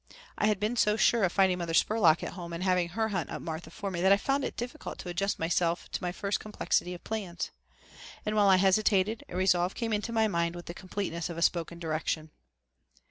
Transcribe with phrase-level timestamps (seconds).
[0.35, 3.29] I had been so sure of finding Mother Spurlock at home and having her hunt
[3.29, 6.39] up Martha for me that I found it difficult to adjust myself to my first
[6.39, 7.51] complexity of plans.
[8.25, 11.43] And while I hesitated a resolve came into my mind with the completeness of a
[11.43, 12.31] spoken direction.